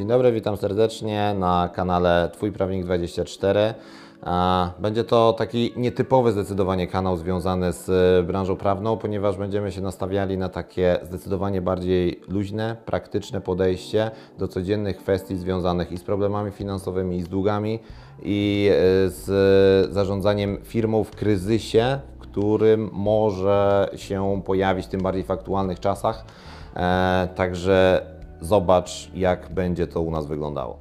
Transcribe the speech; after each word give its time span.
Dzień 0.00 0.08
dobry, 0.08 0.32
witam 0.32 0.56
serdecznie 0.56 1.34
na 1.38 1.70
kanale 1.74 2.30
Twój 2.32 2.52
Prawnik 2.52 2.84
24. 2.84 3.74
A, 4.22 4.70
Będzie 4.78 5.04
to 5.04 5.32
taki 5.32 5.72
nietypowy 5.76 6.32
zdecydowanie 6.32 6.86
kanał 6.86 7.16
związany 7.16 7.72
z 7.72 7.88
e, 7.88 8.22
branżą 8.22 8.56
prawną, 8.56 8.96
ponieważ 8.96 9.36
będziemy 9.36 9.72
się 9.72 9.80
nastawiali 9.80 10.38
na 10.38 10.48
takie 10.48 10.98
zdecydowanie 11.02 11.62
bardziej 11.62 12.20
luźne, 12.28 12.76
praktyczne 12.86 13.40
podejście 13.40 14.10
do 14.38 14.48
codziennych 14.48 14.96
kwestii 14.96 15.36
związanych 15.36 15.92
i 15.92 15.98
z 15.98 16.04
problemami 16.04 16.50
finansowymi, 16.50 17.16
i 17.16 17.22
z 17.22 17.28
długami, 17.28 17.78
i 18.22 18.70
e, 18.72 18.74
z 19.08 19.92
zarządzaniem 19.92 20.58
firmą 20.62 21.04
w 21.04 21.10
kryzysie, 21.10 22.00
w 22.16 22.18
którym 22.18 22.90
może 22.92 23.90
się 23.96 24.42
pojawić, 24.44 24.86
tym 24.86 25.00
bardziej 25.00 25.24
w 25.24 25.30
aktualnych 25.30 25.80
czasach. 25.80 26.24
E, 26.76 27.28
Także 27.34 28.06
zobacz, 28.40 29.10
jak 29.14 29.54
będzie 29.54 29.86
to 29.86 30.00
u 30.00 30.10
nas 30.10 30.26
wyglądało. 30.26 30.78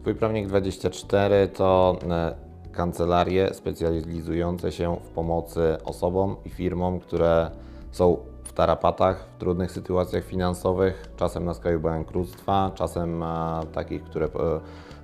Twój 0.00 0.14
Prawnik 0.14 0.46
24 0.46 1.48
to 1.48 1.98
e, 2.10 2.34
kancelarie 2.72 3.54
specjalizujące 3.54 4.72
się 4.72 4.96
w 5.04 5.08
pomocy 5.08 5.76
osobom 5.84 6.36
i 6.44 6.50
firmom, 6.50 7.00
które 7.00 7.50
są 7.90 8.16
w 8.44 8.52
tarapatach, 8.52 9.28
w 9.34 9.38
trudnych 9.38 9.72
sytuacjach 9.72 10.24
finansowych, 10.24 11.12
czasem 11.16 11.44
na 11.44 11.54
skraju 11.54 11.80
bankructwa, 11.80 12.70
czasem 12.74 13.22
e, 13.22 13.26
takich, 13.72 14.04
które 14.04 14.26
e, 14.26 14.30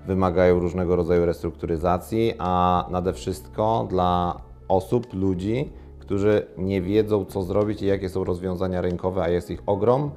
wymagają 0.06 0.58
różnego 0.58 0.96
rodzaju 0.96 1.26
restrukturyzacji, 1.26 2.34
a 2.38 2.84
nade 2.90 3.12
wszystko 3.12 3.86
dla 3.90 4.40
osób, 4.68 5.14
ludzi, 5.14 5.72
którzy 6.06 6.46
nie 6.58 6.82
wiedzą, 6.82 7.24
co 7.24 7.42
zrobić 7.42 7.82
i 7.82 7.86
jakie 7.86 8.08
są 8.08 8.24
rozwiązania 8.24 8.80
rynkowe, 8.80 9.22
a 9.22 9.28
jest 9.28 9.50
ich 9.50 9.62
ogrom, 9.66 10.10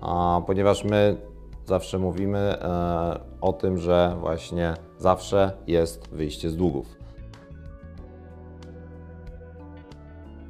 a 0.00 0.42
ponieważ 0.46 0.84
my 0.84 1.16
zawsze 1.64 1.98
mówimy 1.98 2.38
e, 2.38 3.20
o 3.40 3.52
tym, 3.52 3.78
że 3.78 4.16
właśnie 4.20 4.74
zawsze 4.98 5.52
jest 5.66 6.08
wyjście 6.08 6.50
z 6.50 6.56
długów. 6.56 7.05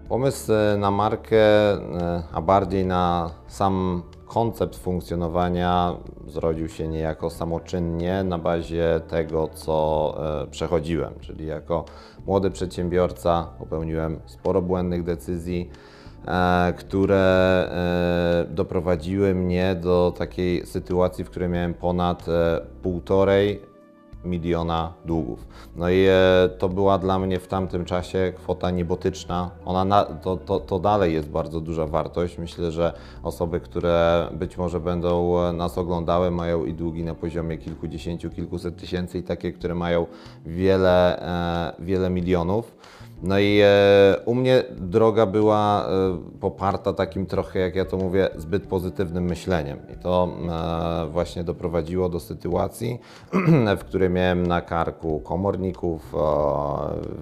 Pomysł 0.08 0.52
e, 0.52 0.76
na 0.76 0.90
markę, 0.90 1.72
e, 1.72 2.22
a 2.32 2.40
bardziej 2.40 2.86
na 2.86 3.30
sam 3.46 4.02
koncept 4.26 4.76
funkcjonowania 4.76 5.96
zrodził 6.26 6.68
się 6.68 6.88
niejako 6.88 7.30
samoczynnie 7.30 8.24
na 8.24 8.38
bazie 8.38 9.00
tego, 9.08 9.48
co 9.54 10.14
e, 10.42 10.46
przechodziłem, 10.46 11.14
czyli 11.20 11.46
jako 11.46 11.84
młody 12.26 12.50
przedsiębiorca 12.50 13.46
popełniłem 13.58 14.20
sporo 14.26 14.62
błędnych 14.62 15.02
decyzji, 15.02 15.70
które 16.78 17.68
doprowadziły 18.50 19.34
mnie 19.34 19.74
do 19.74 20.12
takiej 20.18 20.66
sytuacji, 20.66 21.24
w 21.24 21.30
której 21.30 21.48
miałem 21.48 21.74
ponad 21.74 22.26
półtorej 22.82 23.62
miliona 24.26 24.92
długów. 25.04 25.46
No 25.76 25.90
i 25.90 26.04
e, 26.08 26.48
to 26.58 26.68
była 26.68 26.98
dla 26.98 27.18
mnie 27.18 27.40
w 27.40 27.48
tamtym 27.48 27.84
czasie 27.84 28.32
kwota 28.36 28.70
niebotyczna. 28.70 29.50
Ona 29.64 29.84
na, 29.84 30.04
to, 30.04 30.36
to, 30.36 30.60
to 30.60 30.78
dalej 30.78 31.14
jest 31.14 31.28
bardzo 31.28 31.60
duża 31.60 31.86
wartość. 31.86 32.38
Myślę, 32.38 32.72
że 32.72 32.92
osoby, 33.22 33.60
które 33.60 34.28
być 34.32 34.56
może 34.56 34.80
będą 34.80 35.38
e, 35.40 35.52
nas 35.52 35.78
oglądały, 35.78 36.30
mają 36.30 36.64
i 36.64 36.74
długi 36.74 37.04
na 37.04 37.14
poziomie 37.14 37.58
kilkudziesięciu, 37.58 38.30
kilkuset 38.30 38.76
tysięcy 38.76 39.18
i 39.18 39.22
takie, 39.22 39.52
które 39.52 39.74
mają 39.74 40.06
wiele, 40.46 41.22
e, 41.78 41.82
wiele 41.84 42.10
milionów. 42.10 42.76
No 43.22 43.38
i 43.38 43.60
e, 43.62 44.16
u 44.24 44.34
mnie 44.34 44.62
droga 44.78 45.26
była 45.26 45.86
e, 45.88 46.18
poparta 46.40 46.92
takim 46.92 47.26
trochę, 47.26 47.58
jak 47.58 47.74
ja 47.74 47.84
to 47.84 47.96
mówię, 47.96 48.28
zbyt 48.36 48.66
pozytywnym 48.66 49.24
myśleniem. 49.24 49.78
I 49.94 50.02
to 50.02 50.28
e, 50.48 51.10
właśnie 51.10 51.44
doprowadziło 51.44 52.08
do 52.08 52.20
sytuacji, 52.20 52.98
w 53.78 53.84
której 53.84 54.10
miałem 54.10 54.46
na 54.46 54.60
karku 54.60 55.20
komorników, 55.20 56.14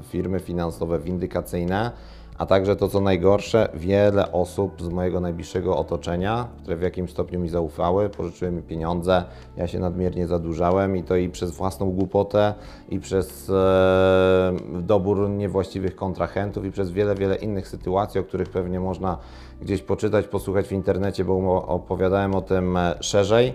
firmy 0.09 0.41
finansowe 0.41 0.99
windykacyjne, 0.99 1.91
a 2.39 2.47
także 2.47 2.77
to, 2.77 2.89
co 2.89 3.01
najgorsze, 3.01 3.69
wiele 3.75 4.33
osób 4.33 4.83
z 4.83 4.89
mojego 4.89 5.21
najbliższego 5.21 5.77
otoczenia, 5.77 6.49
które 6.63 6.77
w 6.77 6.83
jakimś 6.83 7.11
stopniu 7.11 7.41
mi 7.41 7.49
zaufały, 7.49 8.09
pożyczyły 8.09 8.51
mi 8.51 8.63
pieniądze, 8.63 9.25
ja 9.57 9.67
się 9.67 9.79
nadmiernie 9.79 10.27
zadłużałem 10.27 10.97
i 10.97 11.03
to 11.03 11.17
i 11.17 11.29
przez 11.29 11.51
własną 11.51 11.91
głupotę, 11.91 12.55
i 12.89 13.01
przez 13.01 13.51
e, 13.51 14.53
dobór 14.81 15.31
niewłaściwych 15.31 15.97
kontrahentów, 15.97 16.65
i 16.65 16.71
przez 16.71 16.91
wiele, 16.91 17.15
wiele 17.15 17.37
innych 17.37 17.69
sytuacji, 17.69 18.21
o 18.21 18.25
których 18.25 18.49
pewnie 18.49 18.81
można 18.81 19.19
gdzieś 19.63 19.83
poczytać, 19.83 20.27
posłuchać 20.27 20.67
w 20.67 20.73
internecie, 20.73 21.25
bo 21.25 21.67
opowiadałem 21.67 22.35
o 22.35 22.41
tym 22.41 22.77
e, 22.77 22.95
szerzej. 23.01 23.55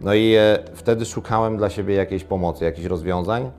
No 0.00 0.14
i 0.14 0.34
e, 0.34 0.58
wtedy 0.74 1.04
szukałem 1.04 1.56
dla 1.56 1.70
siebie 1.70 1.94
jakiejś 1.94 2.24
pomocy, 2.24 2.64
jakichś 2.64 2.86
rozwiązań. 2.86 3.50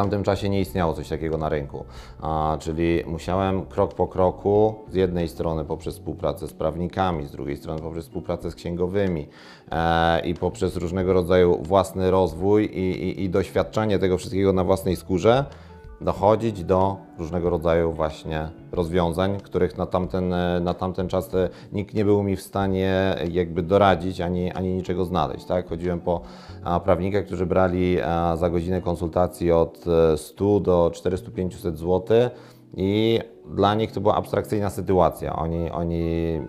Tamtym 0.00 0.22
czasie 0.22 0.48
nie 0.48 0.60
istniało 0.60 0.94
coś 0.94 1.08
takiego 1.08 1.38
na 1.38 1.48
rynku, 1.48 1.84
a, 2.20 2.56
czyli 2.60 3.02
musiałem 3.06 3.66
krok 3.66 3.94
po 3.94 4.06
kroku, 4.06 4.74
z 4.90 4.94
jednej 4.94 5.28
strony 5.28 5.64
poprzez 5.64 5.94
współpracę 5.94 6.48
z 6.48 6.52
prawnikami, 6.52 7.26
z 7.26 7.30
drugiej 7.30 7.56
strony 7.56 7.82
poprzez 7.82 8.04
współpracę 8.04 8.50
z 8.50 8.54
księgowymi 8.54 9.28
e, 9.70 10.20
i 10.20 10.34
poprzez 10.34 10.76
różnego 10.76 11.12
rodzaju 11.12 11.62
własny 11.62 12.10
rozwój 12.10 12.64
i, 12.64 13.08
i, 13.08 13.24
i 13.24 13.30
doświadczanie 13.30 13.98
tego 13.98 14.18
wszystkiego 14.18 14.52
na 14.52 14.64
własnej 14.64 14.96
skórze, 14.96 15.44
dochodzić 16.00 16.64
do 16.64 16.96
różnego 17.18 17.50
rodzaju 17.50 17.92
właśnie 17.92 18.48
rozwiązań, 18.72 19.40
których 19.40 19.78
na 19.78 19.86
tamten, 19.86 20.32
e, 20.32 20.60
na 20.60 20.74
tamten 20.74 21.08
czas 21.08 21.34
e, 21.34 21.48
nikt 21.72 21.94
nie 21.94 22.04
był 22.04 22.22
mi 22.22 22.36
w 22.36 22.42
stanie 22.42 23.16
jakby 23.30 23.62
doradzić 23.62 24.20
ani, 24.20 24.52
ani 24.52 24.74
niczego 24.74 25.04
znaleźć. 25.04 25.44
Tak? 25.44 25.68
Chodziłem 25.68 26.00
po 26.00 26.20
prawnikach, 26.84 27.26
którzy 27.26 27.46
brali 27.46 27.98
za 28.34 28.50
godzinę 28.50 28.80
konsultacji 28.80 29.52
od 29.52 29.84
e, 30.12 30.16
100 30.16 30.60
do 30.60 30.90
400-500 30.94 31.76
zł 31.76 32.02
i 32.76 33.20
dla 33.54 33.74
nich 33.74 33.92
to 33.92 34.00
była 34.00 34.14
abstrakcyjna 34.14 34.70
sytuacja. 34.70 35.36
Oni, 35.36 35.70
oni 35.70 36.04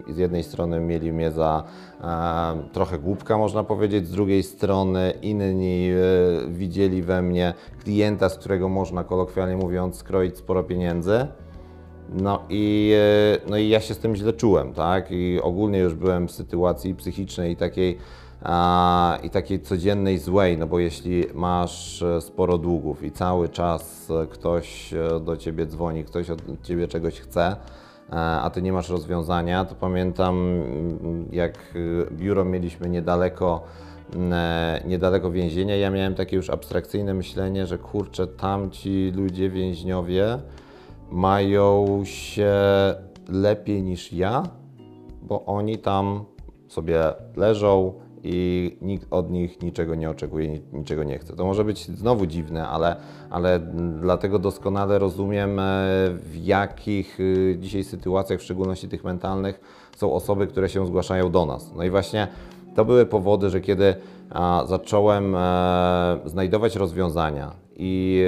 z 0.10 0.18
jednej 0.18 0.44
strony 0.44 0.80
mieli 0.80 1.14
mnie 1.14 1.32
za 1.32 1.64
e, 2.02 2.74
trochę 2.74 3.00
głupka, 3.00 3.38
można 3.38 3.64
powiedzieć, 3.64 4.08
z 4.08 4.12
drugiej 4.12 4.44
strony 4.44 5.14
inni 5.22 5.90
e, 5.92 6.48
widzieli 6.48 7.02
we 7.02 7.22
mnie 7.22 7.54
klienta, 7.84 8.30
z 8.30 8.38
którego 8.38 8.70
można 8.70 9.04
kolokwialnie 9.04 9.58
mówiąc 9.58 9.96
skroić 9.96 10.38
sporo 10.38 10.64
pieniędzy. 10.64 11.28
No 12.10 12.44
i, 12.50 12.94
e, 13.44 13.50
no 13.50 13.58
i 13.58 13.70
ja 13.70 13.80
się 13.80 13.94
z 13.94 14.00
tym 14.00 14.16
źle 14.16 14.34
czułem, 14.34 14.74
tak? 14.74 15.12
I 15.12 15.42
ogólnie 15.42 15.80
już 15.80 15.94
byłem 15.94 16.28
w 16.28 16.32
sytuacji 16.32 16.96
psychicznej 16.96 17.52
i 17.52 17.56
takiej, 17.56 17.98
i 19.24 19.30
takiej 19.30 19.60
codziennej 19.60 20.18
złej, 20.18 20.58
no 20.58 20.68
bo 20.68 20.80
jeśli 20.80 21.24
masz 21.34 22.02
e, 22.02 22.22
sporo 22.22 22.58
długów 22.58 23.04
i 23.04 23.12
cały 23.12 23.50
czas 23.50 24.12
e, 24.12 24.28
ktoś 24.28 24.94
e, 24.94 25.20
do 25.20 25.38
ciebie 25.38 25.66
dzwoni, 25.66 26.04
ktoś 26.04 26.30
od 26.30 26.42
ciebie 26.64 26.88
czegoś 26.88 27.20
chce, 27.20 27.56
a 28.42 28.50
ty 28.54 28.62
nie 28.62 28.74
masz 28.74 28.90
rozwiązania, 28.90 29.66
to 29.66 29.76
pamiętam 29.76 30.36
mm, 30.36 31.28
jak 31.32 31.74
biuro 32.12 32.46
mieliśmy 32.46 32.90
niedaleko 32.90 33.62
mm, 34.16 34.34
niedaleko 34.86 35.32
więzienia, 35.32 35.76
ja 35.76 35.90
miałem 35.90 36.16
takie 36.16 36.36
już 36.36 36.50
abstrakcyjne 36.50 37.14
myślenie, 37.14 37.68
że 37.68 37.78
kurczę, 37.78 38.28
tamci 38.28 39.12
ludzie, 39.16 39.50
więźniowie 39.50 40.38
mają 41.12 42.02
się 42.04 42.54
lepiej 43.30 43.84
niż 43.84 44.14
ja, 44.14 44.44
bo 45.22 45.46
oni 45.46 45.78
tam 45.78 46.26
sobie 46.68 47.00
leżą 47.36 47.94
i 48.24 48.78
nikt 48.82 49.08
od 49.12 49.32
nich 49.32 49.62
niczego 49.62 49.96
nie 49.96 50.10
oczekuje, 50.10 50.48
ni- 50.48 50.62
niczego 50.74 51.04
nie 51.04 51.20
chce. 51.20 51.36
To 51.36 51.46
może 51.46 51.64
być 51.64 51.86
znowu 51.86 52.26
dziwne, 52.26 52.68
ale, 52.68 52.96
ale 53.30 53.60
dlatego 54.02 54.40
doskonale 54.40 55.00
rozumiem, 55.00 55.60
e, 55.60 55.64
w 56.14 56.32
jakich 56.36 57.20
y, 57.20 57.58
dzisiaj 57.60 57.84
sytuacjach, 57.84 58.40
w 58.40 58.44
szczególności 58.44 58.88
tych 58.88 59.04
mentalnych, 59.04 59.60
są 59.98 60.14
osoby, 60.14 60.48
które 60.48 60.70
się 60.70 60.88
zgłaszają 60.88 61.32
do 61.32 61.46
nas. 61.46 61.74
No 61.76 61.84
i 61.84 61.90
właśnie 61.90 62.28
to 62.76 62.86
były 62.86 63.06
powody, 63.06 63.50
że 63.50 63.62
kiedy 63.62 63.96
zacząłem 64.66 65.36
e, 65.36 66.20
znajdować 66.26 66.76
rozwiązania 66.76 67.52
i 67.76 68.24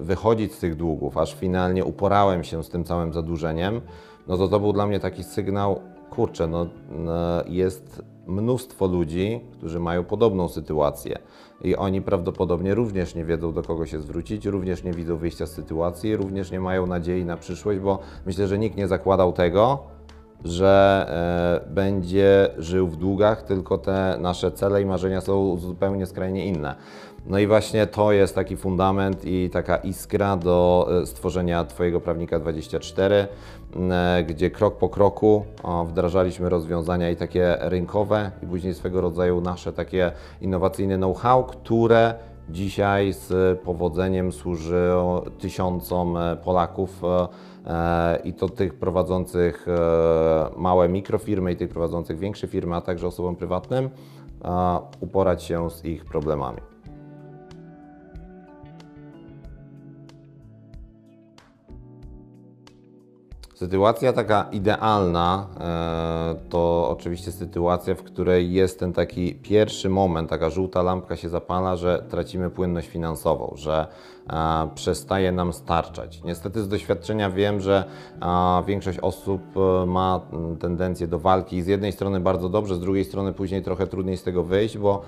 e, 0.00 0.02
wychodzić 0.02 0.54
z 0.54 0.58
tych 0.58 0.76
długów, 0.76 1.18
aż 1.18 1.34
finalnie 1.34 1.84
uporałem 1.84 2.44
się 2.44 2.64
z 2.64 2.68
tym 2.68 2.84
całym 2.84 3.12
zadłużeniem, 3.12 3.80
no 4.28 4.36
to 4.36 4.48
to 4.48 4.60
był 4.60 4.72
dla 4.72 4.86
mnie 4.86 5.00
taki 5.00 5.24
sygnał, 5.24 5.80
kurczę, 6.10 6.46
no 6.46 6.66
jest 7.46 8.02
mnóstwo 8.28 8.86
ludzi, 8.86 9.40
którzy 9.52 9.80
mają 9.80 10.04
podobną 10.04 10.48
sytuację 10.48 11.18
i 11.64 11.76
oni 11.76 12.02
prawdopodobnie 12.02 12.74
również 12.74 13.14
nie 13.14 13.24
wiedzą, 13.24 13.52
do 13.52 13.62
kogo 13.62 13.86
się 13.86 14.00
zwrócić, 14.00 14.46
również 14.46 14.84
nie 14.84 14.92
widzą 14.92 15.16
wyjścia 15.16 15.46
z 15.46 15.50
sytuacji, 15.50 16.16
również 16.16 16.50
nie 16.50 16.60
mają 16.60 16.86
nadziei 16.86 17.24
na 17.24 17.36
przyszłość, 17.36 17.80
bo 17.80 17.98
myślę, 18.26 18.48
że 18.48 18.58
nikt 18.58 18.76
nie 18.76 18.88
zakładał 18.88 19.32
tego, 19.32 19.78
że 20.44 21.06
e, 21.66 21.70
będzie 21.70 22.48
żył 22.58 22.88
w 22.88 22.96
długach, 22.96 23.42
tylko 23.42 23.78
te 23.78 24.18
nasze 24.20 24.52
cele 24.52 24.82
i 24.82 24.86
marzenia 24.86 25.20
są 25.20 25.56
zupełnie 25.56 26.06
skrajnie 26.06 26.46
inne. 26.46 26.74
No 27.28 27.38
i 27.38 27.46
właśnie 27.46 27.86
to 27.86 28.12
jest 28.12 28.34
taki 28.34 28.56
fundament 28.56 29.24
i 29.24 29.50
taka 29.50 29.76
iskra 29.76 30.36
do 30.36 30.88
e, 31.02 31.06
stworzenia 31.06 31.64
Twojego 31.64 32.00
Prawnika 32.00 32.38
24, 32.38 33.26
e, 33.90 34.24
gdzie 34.24 34.50
krok 34.50 34.78
po 34.78 34.88
kroku 34.88 35.44
wdrażaliśmy 35.86 36.48
rozwiązania 36.48 37.10
i 37.10 37.16
takie 37.16 37.56
rynkowe 37.60 38.30
i 38.42 38.46
później 38.46 38.74
swego 38.74 39.00
rodzaju 39.00 39.40
nasze 39.40 39.72
takie 39.72 40.12
innowacyjne 40.40 40.96
know-how, 40.96 41.44
które 41.44 42.14
dzisiaj 42.48 43.12
z 43.12 43.58
powodzeniem 43.60 44.32
służy 44.32 44.90
tysiącom 45.38 46.16
e, 46.16 46.36
Polaków 46.36 47.02
i 48.24 48.32
to 48.32 48.48
tych 48.48 48.74
prowadzących 48.74 49.66
małe 50.56 50.88
mikrofirmy 50.88 51.52
i 51.52 51.56
tych 51.56 51.68
prowadzących 51.68 52.18
większe 52.18 52.46
firmy, 52.46 52.76
a 52.76 52.80
także 52.80 53.06
osobom 53.06 53.36
prywatnym 53.36 53.90
uporać 55.00 55.42
się 55.42 55.70
z 55.70 55.84
ich 55.84 56.04
problemami. 56.04 56.77
Sytuacja 63.58 64.12
taka 64.12 64.46
idealna 64.52 65.46
e, 65.60 66.48
to 66.48 66.88
oczywiście 66.90 67.32
sytuacja, 67.32 67.94
w 67.94 68.02
której 68.02 68.52
jest 68.52 68.80
ten 68.80 68.92
taki 68.92 69.34
pierwszy 69.34 69.88
moment, 69.88 70.30
taka 70.30 70.50
żółta 70.50 70.82
lampka 70.82 71.16
się 71.16 71.28
zapala, 71.28 71.76
że 71.76 72.04
tracimy 72.08 72.50
płynność 72.50 72.88
finansową, 72.88 73.52
że 73.56 73.86
e, 74.30 74.68
przestaje 74.74 75.32
nam 75.32 75.52
starczać. 75.52 76.22
Niestety 76.24 76.62
z 76.62 76.68
doświadczenia 76.68 77.30
wiem, 77.30 77.60
że 77.60 77.84
e, 78.22 78.62
większość 78.66 78.98
osób 78.98 79.42
ma 79.86 80.20
tendencję 80.60 81.06
do 81.06 81.18
walki. 81.18 81.62
Z 81.62 81.66
jednej 81.66 81.92
strony 81.92 82.20
bardzo 82.20 82.48
dobrze, 82.48 82.74
z 82.74 82.80
drugiej 82.80 83.04
strony 83.04 83.32
później 83.32 83.62
trochę 83.62 83.86
trudniej 83.86 84.16
z 84.16 84.22
tego 84.22 84.44
wyjść, 84.44 84.78
bo 84.78 85.02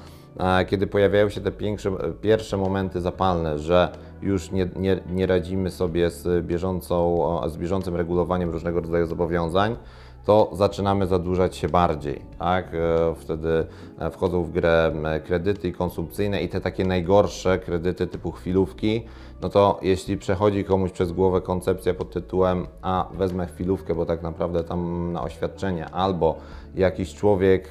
kiedy 0.67 0.87
pojawiają 0.87 1.29
się 1.29 1.41
te 1.41 1.53
pierwsze, 1.53 1.93
pierwsze 2.21 2.57
momenty 2.57 3.01
zapalne, 3.01 3.59
że 3.59 3.93
już 4.23 4.51
nie, 4.51 4.69
nie, 4.77 5.01
nie 5.11 5.27
radzimy 5.27 5.71
sobie 5.71 6.11
z, 6.11 6.47
bieżącą, 6.47 7.41
z 7.49 7.57
bieżącym 7.57 7.97
regulowaniem 7.97 8.51
różnego 8.51 8.81
rodzaju 8.81 9.07
zobowiązań, 9.07 9.77
to 10.25 10.51
zaczynamy 10.53 11.07
zadłużać 11.07 11.57
się 11.57 11.69
bardziej. 11.69 12.23
Tak? 12.39 12.75
E, 12.75 13.15
Wtedy 13.15 13.67
e, 13.99 14.11
wchodzą 14.11 14.45
w 14.45 14.51
grę 14.51 14.93
kredyty 15.27 15.73
konsumpcyjne 15.73 16.43
i 16.43 16.49
te 16.49 16.61
takie 16.61 16.85
najgorsze 16.85 17.59
kredyty 17.59 18.07
typu 18.07 18.33
chwilówki. 18.33 19.03
No 19.43 19.49
to 19.49 19.79
jeśli 19.83 20.19
przechodzi 20.19 20.65
komuś 20.65 20.91
przez 20.91 21.13
głowę 21.13 21.41
koncepcja 21.41 21.95
pod 21.95 22.11
tytułem 22.11 22.67
a 22.83 23.09
wezmę 23.15 23.47
chwilówkę, 23.47 23.95
bo 23.95 24.07
tak 24.07 24.23
naprawdę 24.23 24.65
tam 24.65 25.13
na 25.13 25.23
oświadczenie, 25.23 25.91
albo 25.91 26.37
jakiś 26.75 27.15
człowiek 27.15 27.71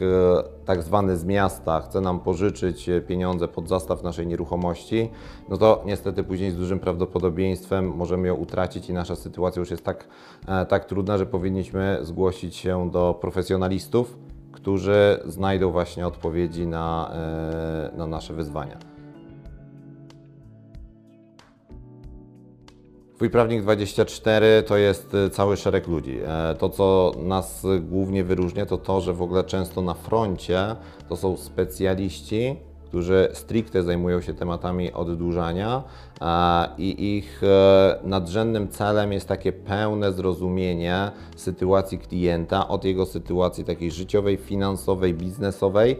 tak 0.65 0.83
zwany 0.83 1.17
z 1.17 1.25
miasta 1.25 1.81
chce 1.81 2.01
nam 2.01 2.19
pożyczyć 2.19 2.89
pieniądze 3.07 3.47
pod 3.47 3.69
zastaw 3.69 4.03
naszej 4.03 4.27
nieruchomości, 4.27 5.09
no 5.49 5.57
to 5.57 5.83
niestety 5.85 6.23
później 6.23 6.51
z 6.51 6.57
dużym 6.57 6.79
prawdopodobieństwem 6.79 7.95
możemy 7.95 8.27
ją 8.27 8.35
utracić 8.35 8.89
i 8.89 8.93
nasza 8.93 9.15
sytuacja 9.15 9.59
już 9.59 9.71
jest 9.71 9.83
tak, 9.83 10.07
tak 10.69 10.85
trudna, 10.85 11.17
że 11.17 11.25
powinniśmy 11.25 11.99
zgłosić 12.01 12.55
się 12.55 12.89
do 12.91 13.17
profesjonalistów, 13.21 14.17
którzy 14.51 15.19
znajdą 15.25 15.71
właśnie 15.71 16.07
odpowiedzi 16.07 16.67
na, 16.67 17.11
na 17.97 18.07
nasze 18.07 18.33
wyzwania. 18.33 18.98
Twój 23.19 23.29
Prawnik 23.29 23.61
24 23.61 24.63
to 24.63 24.77
jest 24.77 25.13
y, 25.13 25.29
cały 25.29 25.57
szereg 25.57 25.87
ludzi. 25.87 26.19
E, 26.25 26.55
To, 26.55 26.69
co 26.69 27.13
nas 27.17 27.65
głównie 27.81 28.23
wyróżnia, 28.23 28.65
to 28.65 28.77
to, 28.77 29.01
że 29.01 29.13
w 29.13 29.21
ogóle 29.21 29.43
często 29.43 29.81
na 29.81 29.93
froncie 29.93 30.75
to 31.09 31.15
są 31.17 31.37
specjaliści, 31.37 32.55
którzy 32.89 33.29
stricte 33.33 33.83
zajmują 33.83 34.21
się 34.21 34.33
tematami 34.33 34.93
oddłużania 34.93 35.83
i 36.77 37.17
ich 37.17 37.41
e, 37.43 37.99
nadrzędnym 38.03 38.67
celem 38.67 39.11
jest 39.13 39.27
takie 39.27 39.51
pełne 39.51 40.11
zrozumienie 40.13 41.11
sytuacji 41.35 41.97
klienta, 41.97 42.67
od 42.67 42.85
jego 42.85 43.05
sytuacji 43.05 43.65
takiej 43.65 43.91
życiowej, 43.91 44.37
finansowej, 44.37 45.13
biznesowej 45.13 45.99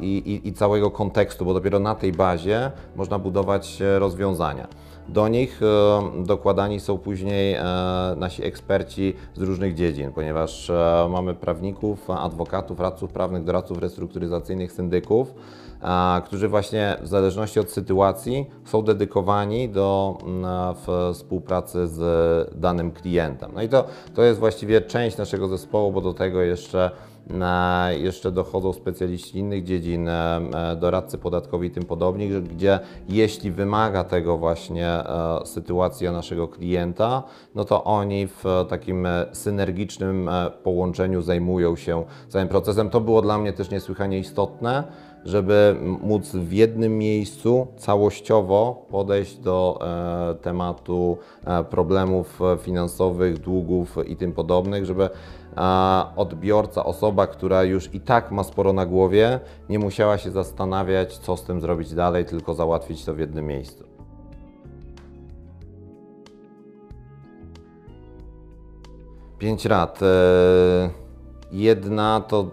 i, 0.00 0.40
i, 0.44 0.52
całego 0.52 0.90
kontekstu, 0.90 1.44
bo 1.44 1.54
dopiero 1.54 1.78
na 1.78 1.94
tej 1.94 2.12
bazie 2.12 2.70
można 2.96 3.18
budować 3.18 3.82
e, 3.82 3.98
rozwiązania. 3.98 4.68
Do 5.08 5.28
nich 5.28 5.60
e, 5.62 6.24
dokładani 6.24 6.80
są 6.80 6.98
później 6.98 7.56
nasi 8.16 8.44
eksperci 8.44 9.14
z 9.34 9.42
różnych 9.42 9.74
dziedzin, 9.74 10.12
ponieważ 10.12 10.72
mamy 11.10 11.34
prawników, 11.34 12.10
adwokatów, 12.10 12.80
radców 12.80 13.12
prawnych, 13.12 13.44
doradców 13.44 13.78
restrukturyzacyjnych, 13.78 14.72
syndyków, 14.72 15.34
którzy 16.24 16.48
właśnie 16.48 16.96
w 17.02 17.06
zależności 17.06 17.60
od 17.60 17.70
sytuacji 17.70 18.46
są 18.64 18.82
dedykowani 18.82 19.68
do 19.68 20.18
mm, 20.22 20.74
współpracy 21.14 21.86
z 21.86 22.00
danym 22.60 22.90
klientem. 22.90 23.50
No 23.54 23.62
i 23.62 23.68
to, 23.68 23.84
to 24.14 24.22
jest 24.22 24.40
właściwie 24.40 24.80
część 24.80 25.16
naszego 25.16 25.48
zespołu, 25.48 25.92
bo 25.92 26.00
do 26.00 26.14
tego 26.14 26.42
jeszcze 26.42 26.90
E, 27.30 27.98
Jeszcze 27.98 28.32
dochodzą 28.32 28.72
specjaliści 28.72 29.38
innych 29.38 29.64
dziedzin, 29.64 30.08
e, 30.08 30.40
e, 30.54 30.76
doradcy 30.76 31.18
podatkowi 31.18 31.68
i 31.68 31.70
tym 31.70 31.82
podobni, 31.82 32.32
że- 32.32 32.42
gdzie 32.42 32.80
jeśli 33.08 33.50
wymaga 33.50 34.04
tego 34.04 34.38
właśnie 34.38 34.88
e, 34.88 35.40
sytuacja 35.44 36.12
naszego 36.12 36.48
klienta, 36.48 37.22
no 37.54 37.64
to 37.64 37.84
oni 37.84 38.26
w 38.26 38.44
takim 38.68 39.08
synergicznym 39.32 40.30
połączeniu 40.62 41.22
zajmują 41.22 41.76
się 41.76 42.04
całym 42.28 42.48
procesem. 42.48 42.90
To 42.90 43.00
było 43.00 43.22
dla 43.22 43.38
mnie 43.38 43.52
też 43.52 43.70
niesłychanie 43.70 44.18
istotne, 44.18 44.84
żeby 45.24 45.76
móc 46.02 46.30
w 46.30 46.52
jednym 46.52 46.98
miejscu 46.98 47.66
całościowo 47.76 48.86
podejść 48.90 49.36
do 49.36 49.78
e, 49.80 50.34
tematu 50.34 51.18
e, 51.44 51.64
problemów 51.64 52.40
finansowych, 52.60 53.38
długów 53.38 53.96
i 54.06 54.16
tym 54.16 54.32
podobnych, 54.32 54.84
żeby 54.84 55.08
odbiorca, 56.16 56.84
osoba, 56.84 57.26
która 57.26 57.64
już 57.64 57.94
i 57.94 58.00
tak 58.00 58.32
ma 58.32 58.44
sporo 58.44 58.72
na 58.72 58.86
głowie, 58.86 59.40
nie 59.68 59.78
musiała 59.78 60.18
się 60.18 60.30
zastanawiać, 60.30 61.18
co 61.18 61.36
z 61.36 61.44
tym 61.44 61.60
zrobić 61.60 61.94
dalej, 61.94 62.24
tylko 62.24 62.54
załatwić 62.54 63.04
to 63.04 63.14
w 63.14 63.18
jednym 63.18 63.46
miejscu. 63.46 63.84
Pięć 69.38 69.64
rad. 69.64 70.02
E, 70.02 71.06
Jedna 71.52 72.20
to 72.20 72.50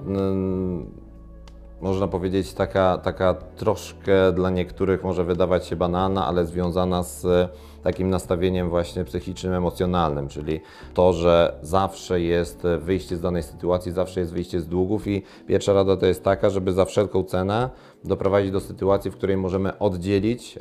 można 1.83 2.07
powiedzieć 2.07 2.53
taka, 2.53 2.97
taka 2.97 3.33
troszkę 3.33 4.31
dla 4.31 4.49
niektórych 4.49 5.03
może 5.03 5.23
wydawać 5.23 5.65
się 5.67 5.75
banalna, 5.75 6.27
ale 6.27 6.45
związana 6.45 7.03
z 7.03 7.25
e, 7.25 7.49
takim 7.83 8.09
nastawieniem 8.09 8.69
właśnie 8.69 9.03
psychicznym, 9.03 9.53
emocjonalnym, 9.53 10.27
czyli 10.27 10.61
to, 10.93 11.13
że 11.13 11.53
zawsze 11.61 12.21
jest 12.21 12.65
e, 12.65 12.77
wyjście 12.77 13.17
z 13.17 13.21
danej 13.21 13.43
sytuacji, 13.43 13.91
zawsze 13.91 14.19
jest 14.19 14.33
wyjście 14.33 14.61
z 14.61 14.67
długów 14.67 15.07
i 15.07 15.23
pierwsza 15.47 15.73
rada 15.73 15.97
to 15.97 16.05
jest 16.05 16.23
taka, 16.23 16.49
żeby 16.49 16.73
za 16.73 16.85
wszelką 16.85 17.23
cenę 17.23 17.69
doprowadzić 18.05 18.51
do 18.51 18.59
sytuacji, 18.59 19.11
w 19.11 19.15
której 19.15 19.37
możemy 19.37 19.79
oddzielić 19.79 20.59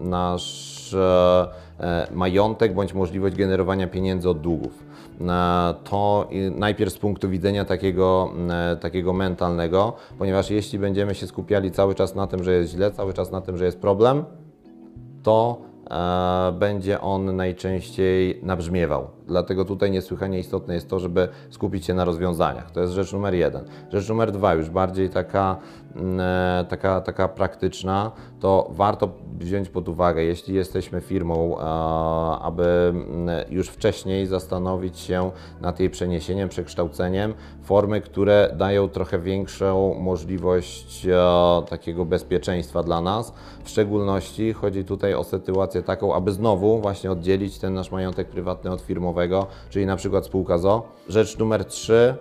nasz 0.00 0.94
e, 0.94 1.48
e, 1.80 2.08
majątek 2.14 2.74
bądź 2.74 2.94
możliwość 2.94 3.36
generowania 3.36 3.86
pieniędzy 3.86 4.28
od 4.28 4.40
długów. 4.40 4.84
E, 5.20 5.74
To 5.84 6.28
najpierw 6.56 6.92
z 6.92 6.98
punktu 6.98 7.28
widzenia 7.28 7.64
takiego, 7.64 8.32
takiego 8.80 9.12
mentalnego, 9.12 9.92
ponieważ 10.18 10.50
jeśli 10.50 10.78
będziemy 10.78 11.14
się 11.14 11.26
skupiali 11.26 11.70
cały 11.70 11.94
czas 11.94 12.14
na 12.14 12.26
tym, 12.26 12.44
że 12.44 12.52
jest 12.52 12.72
źle, 12.72 12.90
cały 12.90 13.14
czas 13.14 13.30
na 13.30 13.40
tym, 13.40 13.58
że 13.58 13.64
jest 13.64 13.80
problem, 13.80 14.24
to 15.22 15.58
będzie 16.58 17.00
on 17.00 17.36
najczęściej 17.36 18.40
nabrzmiewał. 18.42 19.17
Dlatego 19.28 19.64
tutaj 19.64 19.90
niesłychanie 19.90 20.38
istotne 20.38 20.74
jest 20.74 20.90
to, 20.90 20.98
żeby 20.98 21.28
skupić 21.50 21.86
się 21.86 21.94
na 21.94 22.04
rozwiązaniach. 22.04 22.70
To 22.70 22.80
jest 22.80 22.92
rzecz 22.92 23.12
numer 23.12 23.34
jeden. 23.34 23.64
Rzecz 23.92 24.08
numer 24.08 24.32
dwa, 24.32 24.54
już 24.54 24.70
bardziej 24.70 25.10
taka, 25.10 25.56
mm, 25.96 26.20
e, 26.20 26.64
taka, 26.68 27.00
taka 27.00 27.28
praktyczna, 27.28 28.12
to 28.40 28.70
warto 28.70 29.08
wziąć 29.38 29.68
pod 29.68 29.88
uwagę, 29.88 30.24
jeśli 30.24 30.54
jesteśmy 30.54 31.00
firmą, 31.00 31.58
e, 31.58 31.62
aby 32.42 32.64
mm, 32.64 33.28
już 33.50 33.68
wcześniej 33.68 34.26
zastanowić 34.26 34.98
się 34.98 35.30
nad 35.60 35.80
jej 35.80 35.90
przeniesieniem, 35.90 36.48
przekształceniem, 36.48 37.34
formy, 37.62 38.00
które 38.00 38.54
dają 38.56 38.88
trochę 38.88 39.18
większą 39.18 39.94
możliwość 39.94 41.06
e, 41.06 41.18
takiego 41.68 42.04
bezpieczeństwa 42.04 42.82
dla 42.82 43.00
nas. 43.00 43.32
W 43.64 43.68
szczególności 43.68 44.52
chodzi 44.52 44.84
tutaj 44.84 45.14
o 45.14 45.24
sytuację 45.24 45.82
taką, 45.82 46.14
aby 46.14 46.32
znowu 46.32 46.80
właśnie 46.80 47.12
oddzielić 47.12 47.58
ten 47.58 47.74
nasz 47.74 47.90
majątek 47.90 48.28
prywatny 48.28 48.70
od 48.70 48.80
firmowego, 48.80 49.17
czyli 49.70 49.86
na 49.86 49.96
przykład 49.96 50.26
spółka 50.26 50.58
ZO. 50.58 50.88
Rzecz 51.08 51.38
numer 51.38 51.64
trzy, 51.64 52.14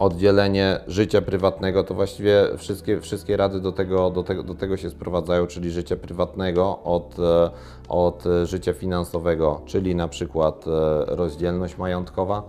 oddzielenie 0.00 0.80
życia 0.86 1.22
prywatnego, 1.22 1.84
to 1.84 1.94
właściwie 1.94 2.44
wszystkie, 2.56 3.00
wszystkie 3.00 3.36
rady 3.36 3.60
do 3.60 3.72
tego, 3.72 4.10
do, 4.10 4.22
tego, 4.22 4.42
do 4.42 4.54
tego 4.54 4.76
się 4.76 4.90
sprowadzają, 4.90 5.46
czyli 5.46 5.70
życia 5.70 5.96
prywatnego 5.96 6.82
od, 6.84 7.18
e, 7.18 7.50
od 7.88 8.24
życia 8.44 8.72
finansowego, 8.72 9.60
czyli 9.66 9.94
na 9.94 10.08
przykład 10.08 10.64
e, 10.66 10.70
rozdzielność 11.06 11.78
majątkowa. 11.78 12.42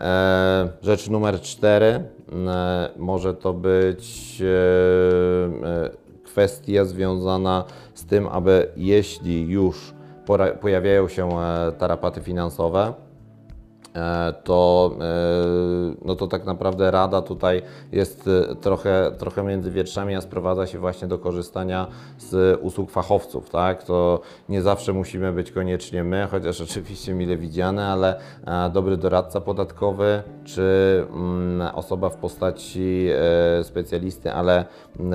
E, 0.00 0.68
Rzecz 0.82 1.10
numer 1.10 1.40
cztery, 1.40 2.04
może 2.96 3.34
to 3.34 3.52
być 3.52 4.42
kwestia 6.24 6.84
związana 6.84 7.64
z 7.94 8.06
tym, 8.06 8.28
aby 8.28 8.68
jeśli 8.76 9.48
już 9.48 9.93
pojawiają 10.60 11.08
się 11.08 11.28
e, 11.40 11.72
tarapaty 11.72 12.20
finansowe, 12.20 12.92
to, 14.44 14.90
e, 15.00 15.94
no 16.04 16.14
to 16.14 16.26
tak 16.26 16.44
naprawdę 16.44 16.90
Rada 16.90 17.22
tutaj 17.22 17.62
jest 17.92 18.28
e, 18.28 18.54
trochę, 18.54 19.12
trochę 19.18 19.42
między 19.42 19.70
wietrzami, 19.70 20.14
a 20.14 20.20
sprowadza 20.20 20.66
się 20.66 20.78
właśnie 20.78 21.08
do 21.08 21.18
korzystania 21.18 21.86
z 22.18 22.60
usług 22.62 22.90
fachowców. 22.90 23.50
Tak? 23.50 23.82
To 23.82 24.20
nie 24.48 24.62
zawsze 24.62 24.92
musimy 24.92 25.32
być 25.32 25.52
koniecznie 25.52 26.04
my, 26.04 26.28
chociaż 26.30 26.60
oczywiście 26.70 27.14
mile 27.14 27.36
widziane, 27.36 27.86
ale 27.86 28.20
e, 28.46 28.70
dobry 28.70 28.96
doradca 28.96 29.40
podatkowy 29.40 30.22
czy 30.44 31.06
mm, 31.10 31.74
osoba 31.74 32.08
w 32.08 32.16
postaci 32.16 33.06
e, 33.60 33.64
specjalisty, 33.64 34.32
ale 34.32 34.64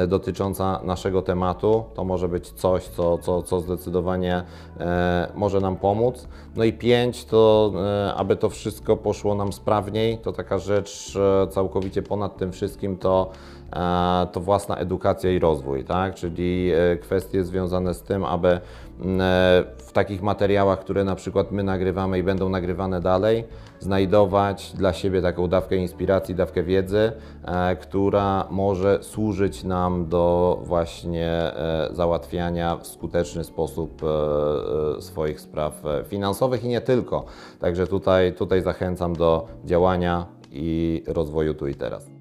dotycząca 0.08 0.80
naszego 0.84 1.22
tematu, 1.22 1.84
to 1.96 2.04
może 2.04 2.28
być 2.28 2.50
coś, 2.50 2.84
co, 2.84 3.18
co, 3.18 3.44
co 3.44 3.60
zdecydowanie 3.60 4.44
e, 4.80 5.32
może 5.36 5.60
nam 5.60 5.76
pomóc. 5.76 6.28
No 6.56 6.64
i 6.64 6.74
pięć, 6.74 7.26
to 7.26 7.72
e, 7.76 8.14
aby 8.14 8.36
to 8.36 8.50
wszystko 8.50 8.69
poszło 9.04 9.36
nam 9.36 9.54
sprawniej, 9.54 10.18
to 10.18 10.32
taka 10.32 10.58
rzecz 10.58 11.18
e, 11.44 11.48
całkowicie 11.48 12.02
ponad 12.02 12.38
tym 12.38 12.52
wszystkim 12.52 12.98
to, 12.98 13.32
to 14.32 14.40
własna 14.40 14.76
edukacja 14.76 15.32
i 15.32 15.40
rozwój, 15.40 15.84
tak? 15.84 16.16
czyli 16.16 16.72
e, 16.72 16.98
kwestie 16.98 17.44
związane 17.44 17.94
z 17.94 18.02
tym, 18.02 18.24
aby 18.24 18.50
e, 18.50 18.60
w 19.78 19.92
takich 19.94 20.22
materiałach, 20.22 20.80
które 20.80 21.04
na 21.04 21.16
przykład 21.16 21.52
my 21.52 21.64
nagrywamy 21.64 22.20
i 22.20 22.24
będą 22.24 22.50
nagrywane 22.50 23.02
dalej, 23.02 23.44
znajdować 23.80 24.74
dla 24.76 24.94
siebie 24.94 25.22
taką 25.22 25.48
dawkę 25.48 25.76
inspiracji, 25.76 26.36
dawkę 26.36 26.64
wiedzy, 26.64 27.12
e, 27.46 27.76
która 27.76 28.48
może 28.50 29.04
służyć 29.04 29.64
nam 29.64 30.10
do 30.10 30.60
właśnie 30.64 31.52
załatwiania 31.92 32.78
w 32.78 32.88
skuteczny 32.88 33.44
sposób 33.44 34.02
swoich 35.00 35.40
spraw 35.40 35.84
finansowych 36.08 36.64
i 36.64 36.68
nie 36.68 36.82
tylko. 36.82 37.26
Także 37.60 37.88
tutaj, 37.88 38.34
tutaj 38.34 38.62
zachęcam 38.62 39.16
do 39.16 39.48
działania 39.66 40.26
i 40.52 41.04
rozwoju 41.08 41.54
tu 41.54 41.68
i 41.68 41.76
teraz. 41.76 42.19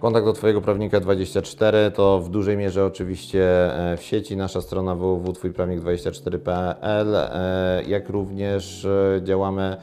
Kontakt 0.00 0.26
do 0.26 0.32
Twojego 0.32 0.60
prawnika 0.60 1.00
24 1.00 1.90
to 1.90 2.20
w 2.20 2.28
dużej 2.28 2.56
mierze 2.56 2.84
oczywiście 2.84 3.74
e, 3.92 3.96
w 3.96 4.02
sieci. 4.02 4.36
Nasza 4.36 4.60
strona 4.60 4.94
www.twójprawnik24.pl, 4.94 7.16
e, 7.16 7.82
jak 7.86 8.08
również 8.08 8.84
e, 8.84 9.20
działamy 9.22 9.76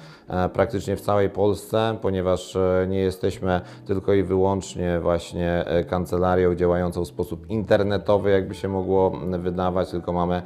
praktycznie 0.54 0.96
w 0.96 1.02
całej 1.02 1.30
Polsce, 1.30 1.98
ponieważ 2.02 2.58
nie 2.88 3.00
jesteśmy 3.00 3.62
tylko 3.86 4.14
i 4.14 4.24
wyłącznie 4.24 5.00
właśnie 5.00 5.66
kancelarią 5.90 6.56
działającą 6.56 7.06
w 7.06 7.08
sposób 7.08 7.50
internetowy, 7.50 8.32
jakby 8.32 8.56
się 8.56 8.68
mogło 8.68 9.12
wydawać, 9.40 9.90
tylko 9.90 10.14
mamy 10.14 10.42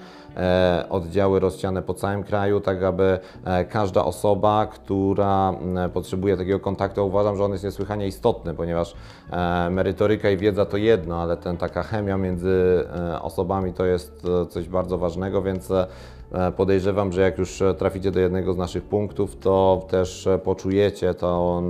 oddziały 0.89 1.39
rozsiane 1.39 1.81
po 1.81 1.93
całym 1.93 2.23
kraju, 2.23 2.59
tak 2.59 2.83
aby 2.83 3.19
każda 3.69 4.05
osoba, 4.05 4.65
która 4.65 5.53
potrzebuje 5.93 6.37
takiego 6.37 6.59
kontaktu, 6.59 7.07
uważam, 7.07 7.37
że 7.37 7.43
on 7.43 7.51
jest 7.51 7.63
niesłychanie 7.63 8.07
istotny, 8.07 8.53
ponieważ 8.53 8.95
merytoryka 9.69 10.29
i 10.29 10.37
wiedza 10.37 10.65
to 10.65 10.77
jedno, 10.77 11.21
ale 11.21 11.37
ten 11.37 11.57
taka 11.57 11.83
chemia 11.83 12.17
między 12.17 12.85
e, 12.95 13.21
osobami 13.21 13.73
to 13.73 13.85
jest 13.85 14.27
e, 14.43 14.45
coś 14.45 14.69
bardzo 14.69 14.97
ważnego, 14.97 15.41
więc 15.41 15.71
e, 15.71 15.87
podejrzewam, 16.57 17.11
że 17.11 17.21
jak 17.21 17.37
już 17.37 17.63
traficie 17.77 18.11
do 18.11 18.19
jednego 18.19 18.53
z 18.53 18.57
naszych 18.57 18.83
punktów, 18.83 19.37
to 19.39 19.85
też 19.89 20.27
poczujecie 20.43 21.13
to 21.13 21.61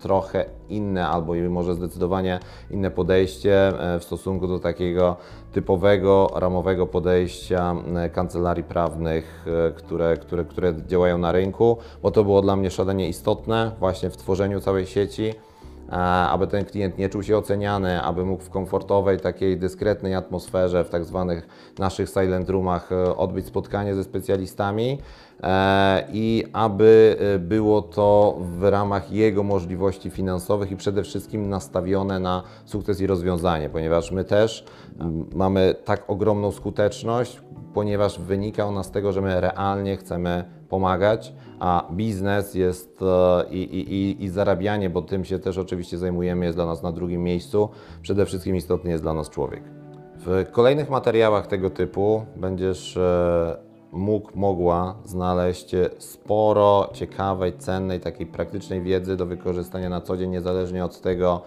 trochę 0.00 0.44
inne 0.68 1.08
albo 1.08 1.34
może 1.48 1.74
zdecydowanie 1.74 2.40
inne 2.70 2.90
podejście 2.90 3.72
w 4.00 4.04
stosunku 4.04 4.48
do 4.48 4.58
takiego 4.58 5.16
typowego, 5.52 6.30
ramowego 6.34 6.86
podejścia 6.86 7.74
kancelarii 8.12 8.64
prawnych, 8.64 9.46
które, 9.76 10.16
które, 10.16 10.44
które 10.44 10.74
działają 10.86 11.18
na 11.18 11.32
rynku, 11.32 11.76
bo 12.02 12.10
to 12.10 12.24
było 12.24 12.42
dla 12.42 12.56
mnie 12.56 12.70
szalenie 12.70 13.08
istotne 13.08 13.72
właśnie 13.78 14.10
w 14.10 14.16
tworzeniu 14.16 14.60
całej 14.60 14.86
sieci 14.86 15.34
aby 15.88 16.46
ten 16.46 16.64
klient 16.64 16.98
nie 16.98 17.08
czuł 17.08 17.22
się 17.22 17.36
oceniany, 17.36 18.02
aby 18.02 18.24
mógł 18.24 18.42
w 18.42 18.50
komfortowej, 18.50 19.20
takiej 19.20 19.58
dyskretnej 19.58 20.14
atmosferze, 20.14 20.84
w 20.84 20.90
tak 20.90 21.04
zwanych 21.04 21.48
naszych 21.78 22.08
silent 22.08 22.50
roomach 22.50 22.92
e, 22.92 23.16
odbyć 23.16 23.46
spotkanie 23.46 23.94
ze 23.94 24.04
specjalistami 24.04 24.98
e, 25.42 26.04
i 26.12 26.44
aby 26.52 27.16
e, 27.34 27.38
było 27.38 27.82
to 27.82 28.38
w 28.40 28.62
ramach 28.62 29.12
jego 29.12 29.42
możliwości 29.42 30.10
finansowych 30.10 30.70
i 30.70 30.76
przede 30.76 31.02
wszystkim 31.02 31.48
nastawione 31.48 32.20
na 32.20 32.42
sukces 32.64 33.00
i 33.00 33.06
rozwiązanie, 33.06 33.70
ponieważ 33.70 34.10
my 34.10 34.24
też 34.24 34.64
mamy 35.34 35.74
tak 35.84 36.10
ogromną 36.10 36.52
skuteczność, 36.52 37.40
ponieważ 37.74 38.20
wynika 38.20 38.66
ona 38.66 38.82
z 38.82 38.90
tego, 38.90 39.12
że 39.12 39.20
my 39.20 39.40
realnie 39.40 39.96
chcemy 39.96 40.44
pomagać, 40.68 41.32
a 41.60 41.88
biznes 41.92 42.54
jest 42.54 43.02
e, 43.02 43.44
i, 43.50 43.62
i, 43.62 44.24
i, 44.24 44.28
zarabianie, 44.28 44.90
bo 44.90 45.02
tym 45.02 45.24
się 45.24 45.38
też 45.38 45.58
oczywiście 45.58 45.98
zajmujemy, 45.98 46.44
jest 46.44 46.58
dla 46.58 46.66
nas 46.66 46.82
na 46.82 46.92
drugim 46.92 47.22
miejscu. 47.22 47.68
Przede 48.02 48.26
wszystkim 48.26 48.56
istotny 48.56 48.90
jest 48.90 49.04
dla 49.04 49.14
nas 49.14 49.30
człowiek. 49.30 49.62
W 50.16 50.50
kolejnych 50.50 50.90
materiałach 50.90 51.46
tego 51.46 51.70
typu 51.70 52.24
będziesz 52.36 52.96
e, 52.96 53.56
mógł, 53.94 54.30
mogła 54.34 54.94
znaleźć 55.04 55.70
sporo 55.98 56.90
ciekawej, 56.92 57.58
cennej, 57.58 58.00
takiej 58.00 58.26
praktycznej 58.26 58.82
wiedzy 58.82 59.16
do 59.16 59.26
wykorzystania 59.26 59.88
na 59.88 60.00
co 60.00 60.16
dzień, 60.16 60.30
niezależnie 60.30 60.84
od 60.84 61.00
tego, 61.00 61.42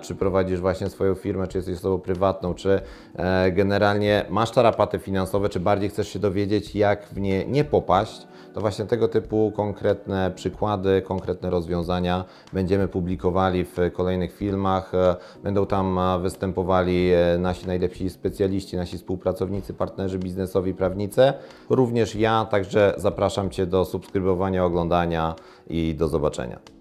czy 0.00 0.14
prowadzisz 0.14 0.60
właśnie 0.60 0.88
swoją 0.88 1.14
firmę, 1.14 1.48
czy 1.48 1.58
jesteś 1.58 1.76
osobą 1.76 1.98
prywatną, 1.98 2.54
czy 2.54 2.80
e, 3.16 3.52
generalnie 3.52 4.24
masz 4.30 4.50
tarapaty 4.50 4.98
finansowe, 4.98 5.48
czy 5.48 5.60
bardziej 5.60 5.88
chcesz 5.88 6.08
się 6.08 6.18
dowiedzieć, 6.18 6.74
jak 6.74 7.08
w 7.08 7.20
nie 7.20 7.46
nie 7.46 7.64
popaść, 7.64 8.26
to 8.54 8.60
właśnie 8.60 8.84
tego 8.84 9.08
typu 9.08 9.52
konkretne 9.56 10.32
przykłady, 10.34 11.02
konkretne 11.02 11.50
rozwiązania 11.50 12.24
będziemy 12.52 12.88
publikowali 12.88 13.64
w 13.64 13.76
kolejnych 13.92 14.36
filmach. 14.36 14.94
E, 14.94 15.16
Będą 15.42 15.66
tam 15.66 15.98
e, 15.98 16.18
występowali 16.18 17.10
nasi 17.38 17.66
najlepsi 17.66 18.10
specjaliści, 18.10 18.76
nasi 18.76 18.98
współpracownicy, 18.98 19.74
partnerzy 19.74 20.18
biznesowi, 20.18 20.74
prawnicy, 20.74 21.32
również 21.70 22.14
ja, 22.14 22.44
także 22.50 22.94
zapraszam 22.96 23.50
Cię 23.50 23.66
do 23.66 23.84
subskrybowania, 23.84 24.64
oglądania 24.64 25.34
i 25.66 25.94
do 25.94 26.08
zobaczenia. 26.08 26.73